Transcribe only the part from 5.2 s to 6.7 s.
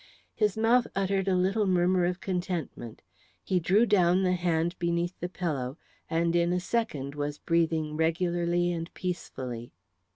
pillow, and in a